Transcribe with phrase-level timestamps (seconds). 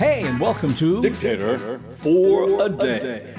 [0.00, 3.34] Hey, and welcome to Dictator for a Day.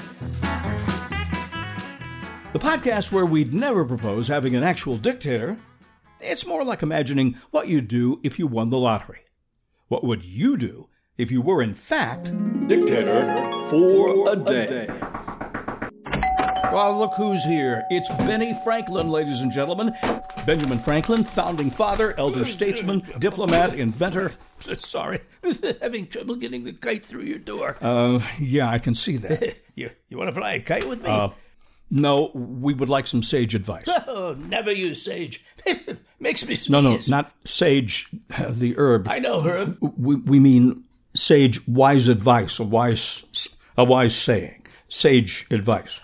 [2.52, 5.58] the podcast where we'd never propose having an actual dictator.
[6.20, 9.22] It's more like imagining what you'd do if you won the lottery.
[9.88, 10.88] What would you do
[11.18, 12.30] if you were, in fact,
[12.68, 14.88] Dictator for a Day.
[16.72, 17.84] Well, look who's here.
[17.90, 19.94] It's Benny Franklin, ladies and gentlemen.
[20.46, 24.32] Benjamin Franklin, founding father, elder statesman, diplomat, inventor.
[24.78, 25.20] Sorry,
[25.82, 27.76] having trouble getting the kite through your door.
[27.82, 29.56] Uh, yeah, I can see that.
[29.74, 31.08] You, you want to fly a kite with me?
[31.08, 31.30] Uh,
[31.90, 33.86] no, we would like some sage advice.
[34.06, 35.42] oh, never use sage.
[36.20, 36.68] Makes me sneeze.
[36.68, 39.08] No, no, not sage, uh, the herb.
[39.08, 39.78] I know, Herb.
[39.80, 44.66] We, we mean sage wise advice, a wise, a wise saying.
[44.88, 46.00] Sage advice.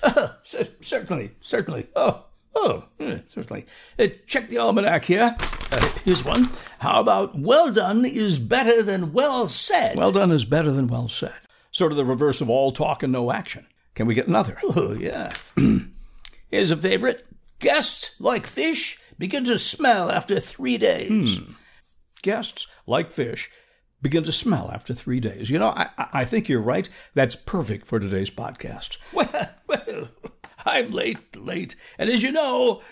[0.49, 1.89] C- certainly, certainly.
[1.95, 3.67] Oh, oh, yeah, certainly.
[3.99, 5.37] Uh, check the almanac here.
[5.71, 6.49] Uh, here's one.
[6.79, 9.99] How about well done is better than well said?
[9.99, 11.35] Well done is better than well said.
[11.71, 13.67] Sort of the reverse of all talk and no action.
[13.95, 14.59] Can we get another?
[14.65, 15.35] Oh, yeah.
[16.51, 17.27] Here's a favorite.
[17.59, 21.43] Guests, like fish, begin to smell after three days.
[22.23, 23.51] Guests, like fish,
[24.01, 25.51] begin to smell after three days.
[25.51, 26.89] You know, I, I I think you're right.
[27.13, 28.97] That's perfect for today's podcast.
[29.13, 29.29] Well,
[29.69, 30.09] well,
[30.69, 31.75] I'm late, late.
[31.99, 32.83] And as you know,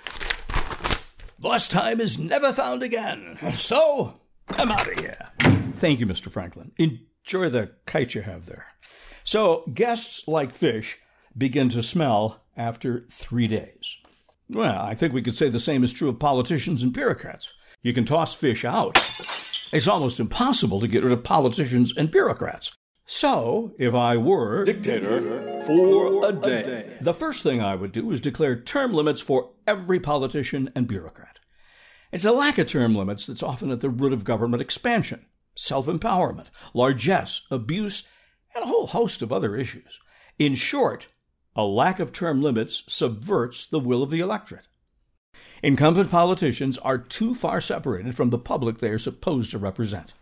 [1.41, 3.37] lost time is never found again.
[3.53, 4.19] So,
[4.51, 5.19] I'm out of here.
[5.73, 6.31] Thank you, Mr.
[6.31, 6.73] Franklin.
[6.79, 8.67] Enjoy the kite you have there.
[9.25, 10.99] So, guests, like fish,
[11.37, 13.99] begin to smell after three days.
[14.49, 17.53] Well, I think we could say the same is true of politicians and bureaucrats.
[17.83, 18.97] You can toss fish out.
[19.73, 22.76] It's almost impossible to get rid of politicians and bureaucrats.
[23.09, 26.97] So, if I were Dictator for a Day.
[27.01, 31.39] the first thing I would do is declare term limits for every politician and bureaucrat.
[32.11, 35.87] It's a lack of term limits that's often at the root of government expansion, self
[35.87, 38.03] empowerment, largesse, abuse,
[38.57, 40.01] and a whole host of other issues.
[40.37, 41.07] In short,
[41.55, 44.67] a lack of term limits subverts the will of the electorate.
[45.63, 50.13] Incumbent politicians are too far separated from the public they are supposed to represent.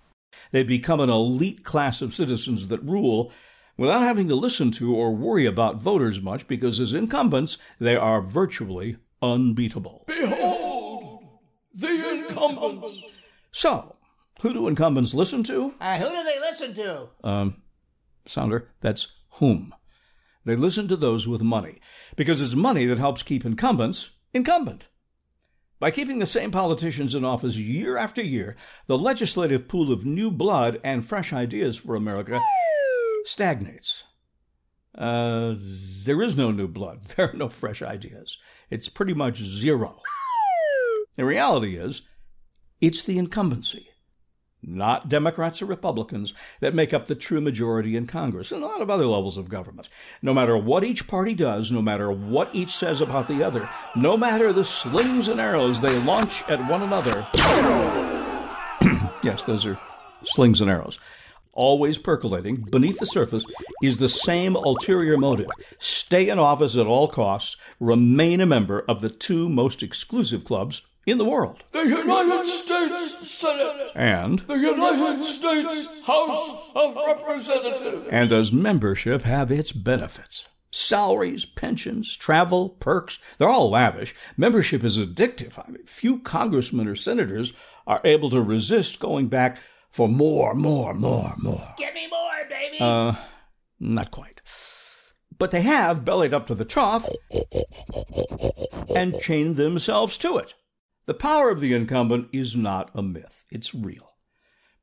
[0.52, 3.32] They become an elite class of citizens that rule
[3.76, 8.20] without having to listen to or worry about voters much because as incumbents they are
[8.20, 10.04] virtually unbeatable.
[10.06, 11.24] Behold
[11.74, 13.02] the incumbents.
[13.50, 13.96] So,
[14.40, 15.74] who do incumbents listen to?
[15.80, 17.52] Uh, who do they listen to?
[18.26, 19.74] Sounder, that's whom.
[20.44, 21.78] They listen to those with money
[22.16, 24.88] because it's money that helps keep incumbents incumbent.
[25.84, 28.56] By keeping the same politicians in office year after year,
[28.86, 32.40] the legislative pool of new blood and fresh ideas for America
[33.24, 34.04] stagnates.
[34.96, 37.02] Uh, there is no new blood.
[37.14, 38.38] There are no fresh ideas.
[38.70, 40.00] It's pretty much zero.
[41.16, 42.08] The reality is,
[42.80, 43.90] it's the incumbency,
[44.66, 48.80] not Democrats or Republicans, that make up the true majority in Congress and a lot
[48.80, 49.88] of other levels of government.
[50.22, 54.16] No matter what each party does, no matter what each says about the other, no
[54.16, 57.26] matter the slings and arrows they launch at one another.
[59.22, 59.78] yes, those are
[60.24, 60.98] slings and arrows.
[61.52, 63.46] Always percolating beneath the surface
[63.80, 65.48] is the same ulterior motive
[65.78, 70.82] stay in office at all costs, remain a member of the two most exclusive clubs
[71.06, 71.64] in the world.
[71.72, 73.92] The United States Senate.
[73.94, 78.08] And The United States House of Representatives.
[78.10, 80.48] And does membership have its benefits?
[80.70, 84.14] Salaries, pensions, travel, perks, they're all lavish.
[84.36, 85.56] Membership is addictive.
[85.58, 87.52] I mean, few congressmen or senators
[87.86, 89.58] are able to resist going back
[89.90, 91.74] for more, more, more, more.
[91.78, 92.78] Give me more, baby.
[92.80, 93.14] Uh,
[93.78, 94.40] not quite.
[95.38, 97.08] But they have bellied up to the trough
[98.94, 100.54] and chained themselves to it.
[101.06, 104.14] The power of the incumbent is not a myth, it's real.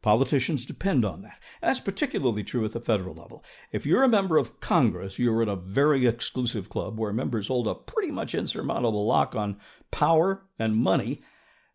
[0.02, 1.40] Politicians depend on that.
[1.62, 3.44] That's particularly true at the federal level.
[3.72, 7.68] If you're a member of Congress, you're in a very exclusive club where members hold
[7.68, 9.60] a pretty much insurmountable lock on
[9.92, 11.22] power and money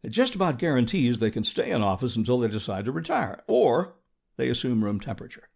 [0.02, 3.94] that just about guarantees they can stay in office until they decide to retire, or
[4.36, 5.48] they assume room temperature.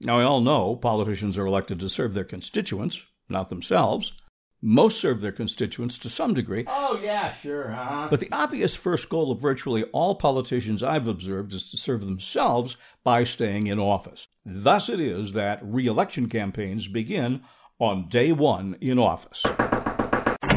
[0.00, 4.12] Now, we all know politicians are elected to serve their constituents, not themselves.
[4.62, 7.72] Most serve their constituents to some degree, oh, yeah, sure.
[7.72, 8.08] Uh-huh.
[8.10, 12.76] but the obvious first goal of virtually all politicians I've observed is to serve themselves
[13.02, 14.28] by staying in office.
[14.44, 17.40] Thus it is that re election campaigns begin
[17.78, 19.44] on day one in office.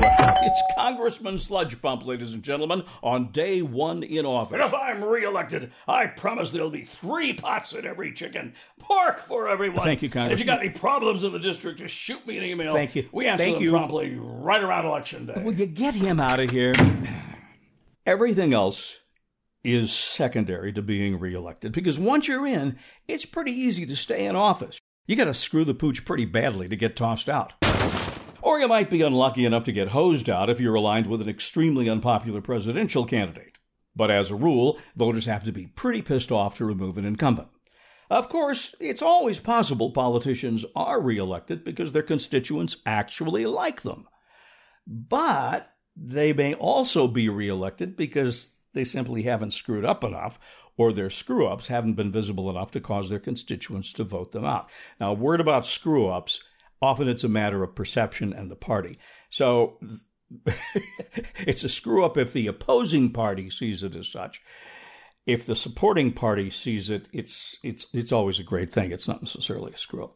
[0.45, 4.53] It's Congressman Sludge Pump, ladies and gentlemen, on day one in office.
[4.53, 9.47] And if I'm reelected, I promise there'll be three pots in every chicken, pork for
[9.47, 9.83] everyone.
[9.83, 12.43] Thank you, And if you got any problems in the district, just shoot me an
[12.43, 12.73] email.
[12.73, 13.07] Thank you.
[13.13, 13.71] We answer Thank them you.
[13.71, 15.41] promptly right around election day.
[15.41, 16.73] Will you get him out of here?
[18.05, 18.99] Everything else
[19.63, 22.77] is secondary to being reelected because once you're in,
[23.07, 24.77] it's pretty easy to stay in office.
[25.07, 27.53] You got to screw the pooch pretty badly to get tossed out.
[28.43, 31.29] Or you might be unlucky enough to get hosed out if you're aligned with an
[31.29, 33.57] extremely unpopular presidential candidate.
[33.95, 37.47] But as a rule, voters have to be pretty pissed off to remove an incumbent.
[38.09, 44.09] Of course, it's always possible politicians are reelected because their constituents actually like them.
[44.85, 50.37] But they may also be reelected because they simply haven't screwed up enough
[50.75, 54.43] or their screw ups haven't been visible enough to cause their constituents to vote them
[54.43, 54.69] out.
[54.99, 56.43] Now, a word about screw ups
[56.83, 58.99] often it's a matter of perception and the party.
[59.29, 59.79] So
[61.37, 64.41] it's a screw up if the opposing party sees it as such.
[65.25, 68.91] If the supporting party sees it, it's it's it's always a great thing.
[68.91, 70.15] It's not necessarily a screw up.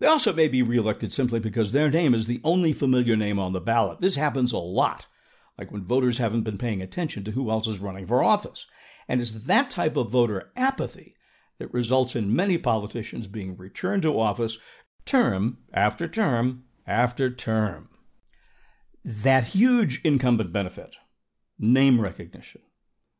[0.00, 3.52] They also may be reelected simply because their name is the only familiar name on
[3.52, 4.00] the ballot.
[4.00, 5.06] This happens a lot,
[5.56, 8.66] like when voters haven't been paying attention to who else is running for office.
[9.08, 11.16] And it's that type of voter apathy
[11.58, 14.58] that results in many politicians being returned to office
[15.08, 17.88] term after term after term.
[19.02, 20.96] That huge incumbent benefit,
[21.58, 22.60] name recognition,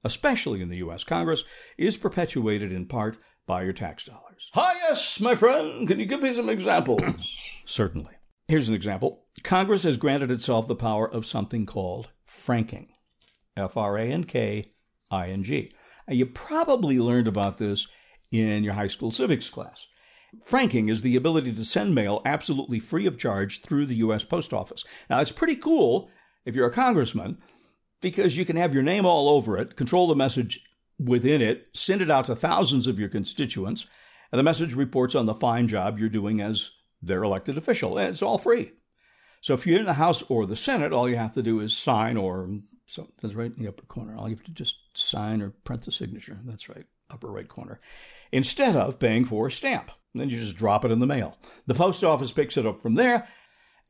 [0.05, 1.03] especially in the U.S.
[1.03, 1.45] Congress,
[1.79, 4.51] is perpetuated in part by your tax dollars.
[4.53, 5.89] Hi, yes, my friend.
[5.89, 7.03] Can you give me some examples?
[7.65, 8.13] Certainly.
[8.49, 12.89] Here's an example Congress has granted itself the power of something called franking.
[13.57, 14.73] F R A N K
[15.11, 15.73] I N G.
[16.07, 17.87] You probably learned about this
[18.31, 19.87] in your high school civics class.
[20.43, 24.25] Franking is the ability to send mail absolutely free of charge through the U.S.
[24.25, 24.85] Post Office.
[25.09, 26.11] Now, it's pretty cool
[26.45, 27.39] if you're a congressman
[28.01, 30.61] because you can have your name all over it, control the message
[30.99, 33.87] within it, send it out to thousands of your constituents,
[34.31, 37.97] and the message reports on the fine job you're doing as their elected official.
[37.97, 38.73] And it's all free.
[39.41, 41.77] So if you're in the House or the Senate, all you have to do is
[41.77, 42.51] sign or
[42.89, 44.17] so that's right in the upper corner.
[44.17, 46.39] All you have to just sign or print the signature.
[46.45, 47.81] That's right, upper right corner.
[48.33, 49.91] Instead of paying for a stamp.
[50.15, 51.37] And then you just drop it in the mail.
[51.67, 53.29] The post office picks it up from there.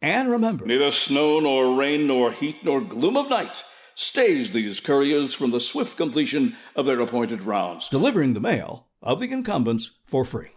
[0.02, 3.62] And remember, neither snow nor rain nor heat nor gloom of night
[3.94, 9.20] stays these couriers from the swift completion of their appointed rounds, delivering the mail of
[9.20, 10.50] the incumbents for free.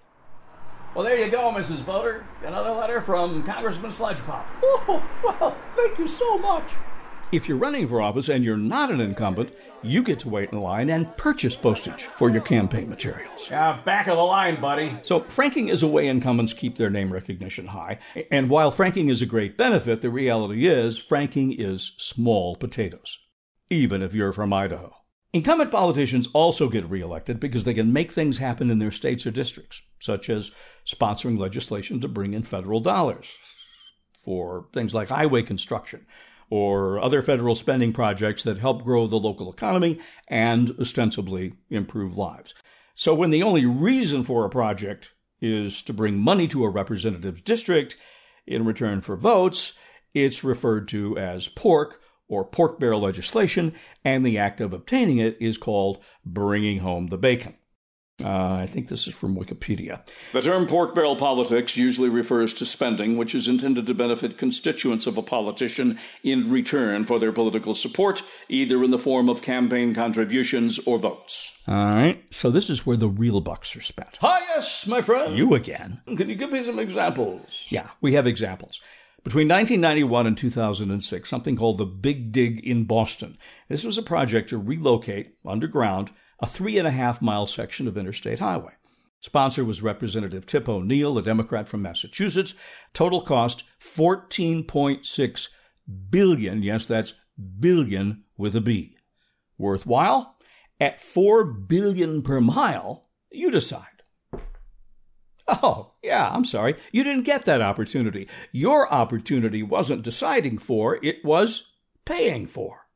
[0.95, 1.81] Well, there you go, Mrs.
[1.81, 2.25] Voter.
[2.43, 4.45] Another letter from Congressman Sledgepop.
[4.63, 6.71] Oh, well, thank you so much.
[7.31, 10.59] If you're running for office and you're not an incumbent, you get to wait in
[10.59, 13.49] line and purchase postage for your campaign materials.
[13.49, 14.97] Yeah, back of the line, buddy.
[15.01, 17.99] So, franking is a way incumbents keep their name recognition high.
[18.31, 23.17] And while franking is a great benefit, the reality is franking is small potatoes,
[23.69, 24.93] even if you're from Idaho.
[25.31, 29.31] Incumbent politicians also get reelected because they can make things happen in their states or
[29.31, 30.51] districts, such as
[30.85, 33.37] sponsoring legislation to bring in federal dollars
[34.25, 36.05] for things like highway construction
[36.51, 42.53] or other federal spending projects that help grow the local economy and ostensibly improve lives.
[42.93, 47.41] So when the only reason for a project is to bring money to a representative's
[47.41, 47.95] district
[48.45, 49.73] in return for votes,
[50.13, 55.37] it's referred to as pork or pork barrel legislation, and the act of obtaining it
[55.39, 57.55] is called bringing home the bacon.
[58.23, 60.05] Uh, I think this is from Wikipedia.
[60.33, 65.07] The term pork barrel politics usually refers to spending which is intended to benefit constituents
[65.07, 69.93] of a politician in return for their political support, either in the form of campaign
[69.93, 71.63] contributions or votes.
[71.67, 74.17] All right, so this is where the real bucks are spent.
[74.21, 75.37] Hi, yes, my friend.
[75.37, 76.01] You again.
[76.05, 77.67] Can you give me some examples?
[77.69, 78.81] Yeah, we have examples.
[79.23, 83.37] Between 1991 and 2006, something called the Big Dig in Boston.
[83.67, 87.97] This was a project to relocate underground a three and a half mile section of
[87.97, 88.73] interstate highway.
[89.19, 92.55] Sponsor was Representative Tip O'Neill, a Democrat from Massachusetts.
[92.91, 95.47] Total cost 14.6
[96.09, 96.63] billion.
[96.63, 97.13] Yes, that's
[97.59, 98.97] billion with a B.
[99.59, 100.37] Worthwhile?
[100.79, 103.85] At 4 billion per mile, you decide.
[105.47, 106.75] Oh, yeah, I'm sorry.
[106.91, 108.27] You didn't get that opportunity.
[108.51, 111.71] Your opportunity wasn't deciding for, it was
[112.05, 112.87] paying for.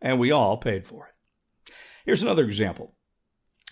[0.00, 1.13] And we all paid for it.
[2.04, 2.94] Here's another example.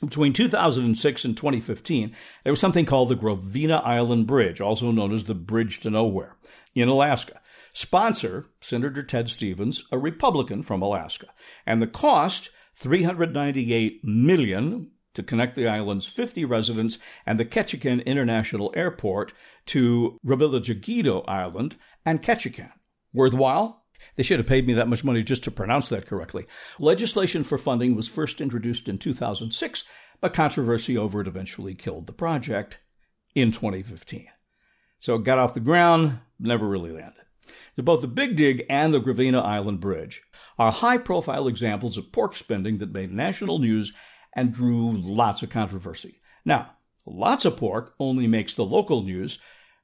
[0.00, 5.24] Between 2006 and 2015, there was something called the Gravina Island Bridge, also known as
[5.24, 6.36] the Bridge to Nowhere,
[6.74, 7.40] in Alaska.
[7.72, 11.28] Sponsor, Senator Ted Stevens, a Republican from Alaska.
[11.66, 18.72] And the cost, 398 million to connect the island's 50 residents and the Ketchikan International
[18.74, 19.32] Airport
[19.66, 22.72] to Revillagigedo Island and Ketchikan.
[23.12, 23.81] Worthwhile?
[24.16, 26.46] They should have paid me that much money just to pronounce that correctly.
[26.78, 29.84] Legislation for funding was first introduced in 2006,
[30.20, 32.80] but controversy over it eventually killed the project
[33.34, 34.28] in 2015.
[34.98, 37.22] So it got off the ground, never really landed.
[37.76, 40.22] Both the Big Dig and the Gravina Island Bridge
[40.58, 43.92] are high profile examples of pork spending that made national news
[44.36, 46.20] and drew lots of controversy.
[46.44, 46.72] Now,
[47.06, 49.38] lots of pork only makes the local news,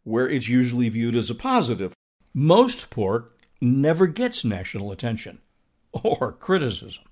[0.05, 1.95] where it's usually viewed as a positive.
[2.35, 5.41] Most pork never gets national attention
[5.93, 7.05] or criticism.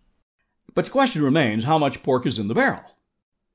[0.75, 2.97] But the question remains how much pork is in the barrel?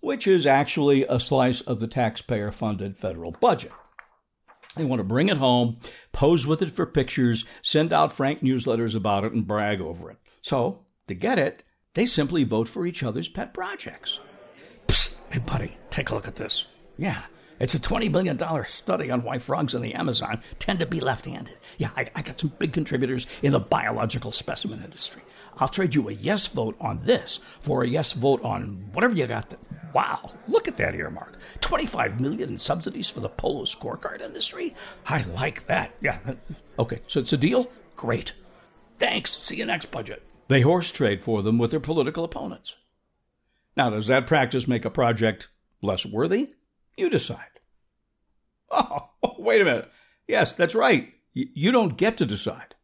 [0.00, 3.72] which is actually a slice of the taxpayer funded federal budget.
[4.76, 5.78] They want to bring it home,
[6.12, 10.18] pose with it for pictures, send out frank newsletters about it, and brag over it.
[10.42, 11.62] So, to get it,
[11.94, 14.20] they simply vote for each other's pet projects.
[14.86, 16.66] Psst, hey, buddy, take a look at this.
[16.98, 17.22] Yeah,
[17.60, 21.26] it's a $20 million study on why frogs in the Amazon tend to be left
[21.26, 21.56] handed.
[21.78, 25.22] Yeah, I, I, got some big contributors in the biological specimen industry.
[25.58, 29.26] I'll trade you a yes vote on this for a yes vote on whatever you
[29.26, 29.50] got.
[29.50, 29.58] To,
[29.92, 31.38] wow, look at that earmark.
[31.60, 34.74] 25 million in subsidies for the polo scorecard industry.
[35.06, 35.94] I like that.
[36.00, 36.18] Yeah.
[36.78, 37.70] Okay, so it's a deal?
[37.94, 38.32] Great.
[38.98, 39.38] Thanks.
[39.40, 40.22] See you next budget.
[40.48, 42.76] They horse trade for them with their political opponents.
[43.76, 45.48] Now, does that practice make a project
[45.82, 46.50] less worthy?
[46.96, 47.60] You decide.
[48.70, 49.90] Oh, wait a minute.
[50.26, 51.12] Yes, that's right.
[51.32, 52.74] You don't get to decide.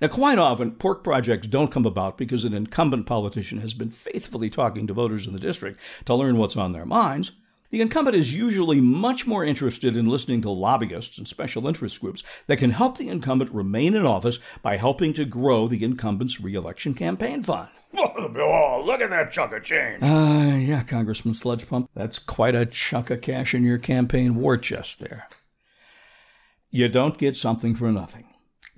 [0.00, 4.48] Now, quite often, pork projects don't come about because an incumbent politician has been faithfully
[4.48, 7.32] talking to voters in the district to learn what's on their minds.
[7.70, 12.24] The incumbent is usually much more interested in listening to lobbyists and special interest groups
[12.48, 16.94] that can help the incumbent remain in office by helping to grow the incumbent's reelection
[16.94, 17.68] campaign fund.
[17.96, 20.02] Oh, look at that chunk of change.
[20.02, 21.88] Uh, yeah, Congressman Sludge Pump.
[21.94, 25.28] That's quite a chunk of cash in your campaign war chest there.
[26.70, 28.29] You don't get something for nothing.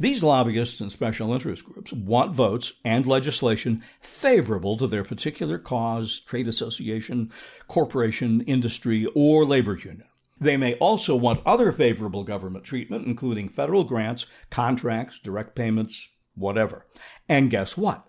[0.03, 6.19] These lobbyists and special interest groups want votes and legislation favorable to their particular cause,
[6.19, 7.31] trade association,
[7.69, 10.03] corporation, industry, or labor union.
[10.41, 16.85] They may also want other favorable government treatment, including federal grants, contracts, direct payments, whatever.
[17.29, 18.05] And guess what?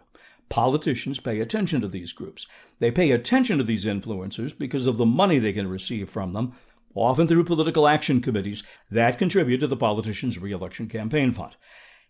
[0.50, 2.48] Politicians pay attention to these groups.
[2.80, 6.54] They pay attention to these influencers because of the money they can receive from them,
[6.96, 11.56] often through political action committees that contribute to the politician's reelection campaign fund.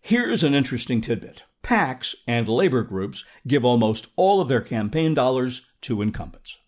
[0.06, 5.70] Here's an interesting tidbit PACs and labor groups give almost all of their campaign dollars
[5.80, 6.58] to incumbents.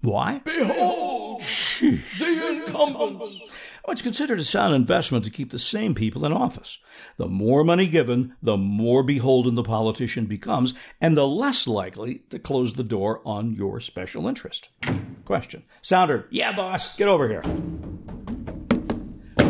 [0.00, 0.42] Why?
[0.44, 1.40] Behold,
[1.78, 3.40] the incumbents.
[3.84, 6.80] Oh, it's considered a sound investment to keep the same people in office.
[7.16, 12.40] The more money given, the more beholden the politician becomes, and the less likely to
[12.40, 14.70] close the door on your special interest.
[15.24, 15.62] Question.
[15.80, 17.42] Sounder, yeah, boss, get over here.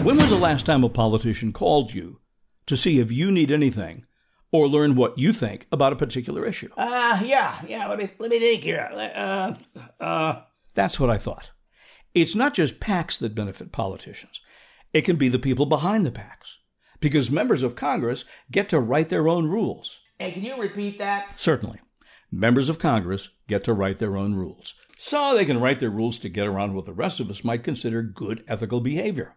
[0.02, 2.20] When was the last time a politician called you
[2.66, 4.04] to see if you need anything
[4.52, 6.70] or learn what you think about a particular issue?
[6.76, 8.88] Uh, yeah, yeah, let me, let me think here.
[8.92, 9.54] Uh,
[10.00, 10.42] uh.
[10.74, 11.50] That's what I thought.
[12.14, 14.40] It's not just PACs that benefit politicians.
[14.92, 16.56] It can be the people behind the PACs.
[17.00, 20.00] Because members of Congress get to write their own rules.
[20.18, 21.38] Hey, can you repeat that?
[21.38, 21.80] Certainly.
[22.30, 24.74] Members of Congress get to write their own rules.
[24.96, 27.64] So they can write their rules to get around what the rest of us might
[27.64, 29.36] consider good ethical behavior.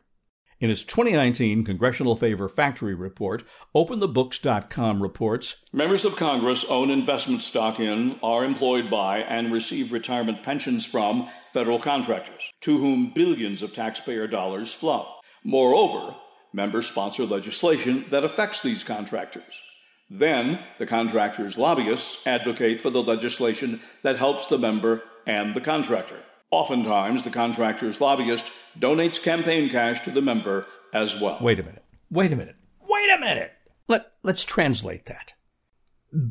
[0.60, 3.44] In its 2019 Congressional Favor Factory Report,
[3.76, 10.42] OpenTheBooks.com reports Members of Congress own investment stock in, are employed by, and receive retirement
[10.42, 15.08] pensions from federal contractors, to whom billions of taxpayer dollars flow.
[15.44, 16.16] Moreover,
[16.52, 19.62] members sponsor legislation that affects these contractors.
[20.10, 26.18] Then, the contractor's lobbyists advocate for the legislation that helps the member and the contractor.
[26.50, 31.38] Oftentimes, the contractor's lobbyist donates campaign cash to the member as well.
[31.42, 31.84] Wait a minute.
[32.10, 32.56] Wait a minute.
[32.82, 33.52] Wait a minute.
[33.88, 35.34] Let, let's translate that.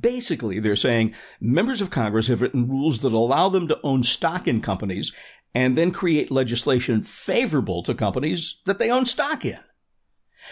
[0.01, 4.49] Basically, they're saying members of Congress have written rules that allow them to own stock
[4.49, 5.13] in companies
[5.55, 9.59] and then create legislation favorable to companies that they own stock in.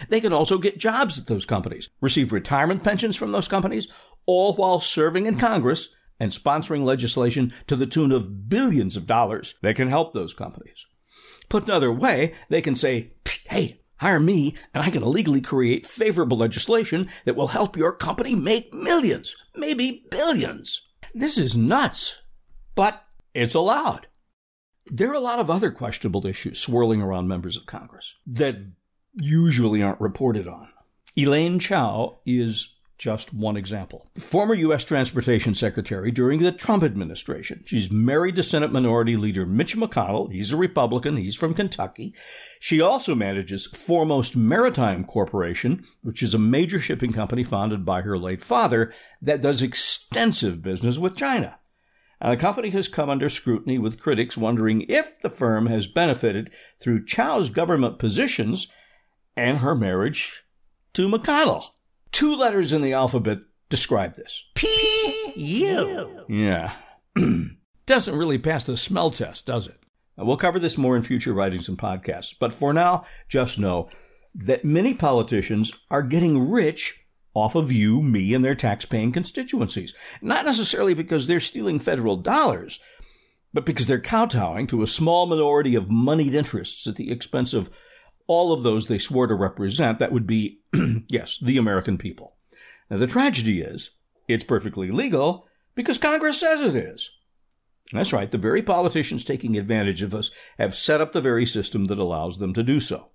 [0.09, 3.89] They can also get jobs at those companies, receive retirement pensions from those companies,
[4.27, 9.55] all while serving in Congress and sponsoring legislation to the tune of billions of dollars
[9.63, 10.87] that can help those companies.
[11.49, 13.13] Put another way, they can say,
[13.49, 18.35] hey, hire me and I can illegally create favorable legislation that will help your company
[18.35, 20.83] make millions, maybe billions.
[21.15, 22.23] This is nuts,
[22.75, 24.09] but it's allowed.
[24.87, 28.57] There are a lot of other questionable issues swirling around members of Congress that
[29.15, 30.69] usually aren't reported on.
[31.17, 34.11] Elaine Chao is just one example.
[34.19, 34.85] Former U.S.
[34.85, 37.63] Transportation Secretary during the Trump administration.
[37.67, 40.33] She's married to Senate Minority Leader Mitch McConnell.
[40.33, 41.17] He's a Republican.
[41.17, 42.15] He's from Kentucky.
[42.61, 48.17] She also manages Foremost Maritime Corporation, which is a major shipping company founded by her
[48.17, 51.59] late father that does extensive business with China.
[52.21, 56.51] And the company has come under scrutiny with critics wondering if the firm has benefited
[56.81, 58.69] through Chao's government positions
[59.37, 60.45] and her marriage
[60.95, 61.71] to McConnell.
[62.15, 64.45] Two letters in the alphabet describe this.
[64.55, 66.25] P U.
[66.29, 66.73] Yeah.
[67.87, 69.81] Doesn't really pass the smell test, does it?
[70.17, 73.89] Now, we'll cover this more in future writings and podcasts, but for now, just know
[74.33, 77.01] that many politicians are getting rich
[77.35, 79.93] off of you, me, and their tax-paying constituencies.
[80.23, 82.79] Not necessarily because they're stealing federal dollars,
[83.53, 87.71] but because they're kowtowing to a small minority of moneyed interests at the expense of
[88.27, 89.99] all of those they swore to represent.
[89.99, 90.61] That would be,
[91.09, 92.37] yes, the American people.
[92.91, 93.91] Now, the tragedy is,
[94.29, 97.11] it's perfectly legal because Congress says it is.
[97.93, 101.87] That's right, the very politicians taking advantage of us have set up the very system
[101.87, 103.11] that allows them to do so.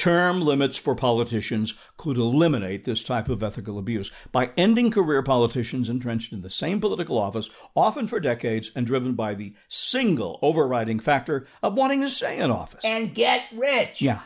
[0.00, 5.90] Term limits for politicians could eliminate this type of ethical abuse by ending career politicians
[5.90, 11.00] entrenched in the same political office, often for decades, and driven by the single overriding
[11.00, 12.80] factor of wanting to stay in office.
[12.82, 14.00] And get rich.
[14.00, 14.22] Yeah.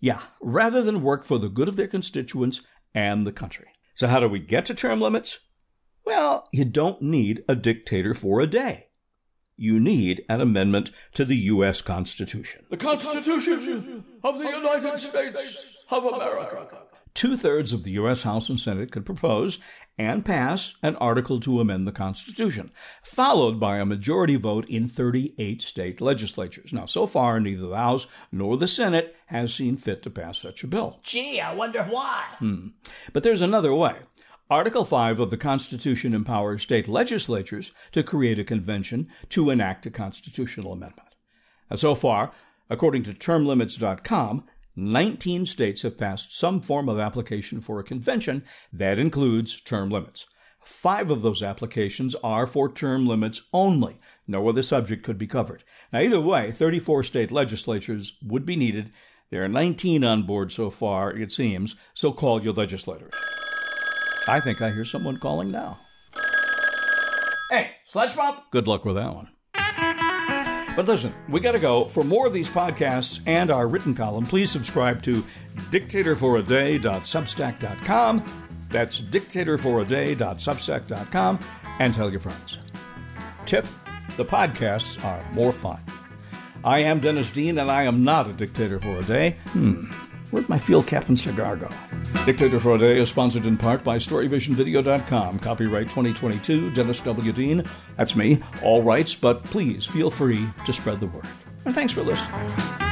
[0.00, 0.20] Yeah.
[0.42, 2.60] Rather than work for the good of their constituents
[2.94, 3.68] and the country.
[3.94, 5.38] So, how do we get to term limits?
[6.04, 8.88] Well, you don't need a dictator for a day
[9.56, 11.80] you need an amendment to the U.S.
[11.80, 12.64] Constitution.
[12.70, 16.66] The Constitution of the United States of America.
[17.14, 18.22] Two thirds of the U.S.
[18.24, 19.60] House and Senate could propose
[19.96, 22.72] and pass an article to amend the Constitution,
[23.04, 26.72] followed by a majority vote in 38 state legislatures.
[26.72, 30.64] Now, so far, neither the House nor the Senate has seen fit to pass such
[30.64, 30.98] a bill.
[31.04, 32.24] Gee, I wonder why.
[32.40, 32.68] Hmm.
[33.12, 33.94] But there's another way.
[34.54, 39.90] Article 5 of the Constitution empowers state legislatures to create a convention to enact a
[39.90, 41.08] constitutional amendment.
[41.68, 42.30] And so far,
[42.70, 44.44] according to termlimits.com,
[44.76, 50.24] 19 states have passed some form of application for a convention that includes term limits.
[50.60, 53.98] Five of those applications are for term limits only.
[54.28, 55.64] No other subject could be covered.
[55.92, 58.92] Now, either way, 34 state legislatures would be needed.
[59.30, 63.14] There are 19 on board so far, it seems, so call your legislators.
[64.26, 65.80] I think I hear someone calling now.
[67.50, 68.40] Hey, Sledge Bump?
[68.50, 69.28] Good luck with that one.
[70.76, 71.86] But listen, we got to go.
[71.86, 75.22] For more of these podcasts and our written column, please subscribe to
[75.70, 78.24] dictatorforaday.substack.com.
[78.70, 81.38] That's dictatorforaday.substack.com
[81.78, 82.58] and tell your friends.
[83.46, 83.66] Tip
[84.16, 85.80] the podcasts are more fun.
[86.64, 89.36] I am Dennis Dean, and I am not a dictator for a day.
[89.48, 89.90] Hmm.
[90.30, 91.68] Where'd my field cap and cigar go?
[92.24, 95.38] Dictator for a Day is sponsored in part by StoryVisionVideo.com.
[95.40, 97.32] Copyright 2022, Dennis W.
[97.32, 97.64] Dean.
[97.96, 98.40] That's me.
[98.62, 101.28] All rights, but please feel free to spread the word.
[101.66, 102.83] And thanks for listening.